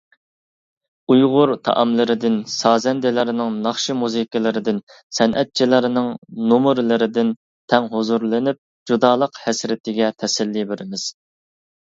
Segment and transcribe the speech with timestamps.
[1.15, 4.79] ئۇيغۇر تائاملىرىدىن، سازەندىلەرنىڭ ناخشا -مۇزىكىلىرىدىن،
[5.17, 6.09] سەنئەتچىلەرنىڭ
[6.53, 7.31] نومۇرلىرىدىن
[7.73, 8.61] تەڭ ھۇزۇرلىنىپ،
[8.93, 11.05] جۇدالىق ھەسرىتىگە تەسەللى بېرىمىز.